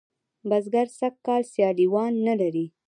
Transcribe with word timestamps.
بزگر 0.49 0.87
سږ 0.99 1.13
کال 1.25 1.41
سیاليوان 1.53 2.13
نه 2.27 2.33
لري. 2.41 2.65